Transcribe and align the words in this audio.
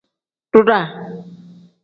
Duuraa. 0.51 0.87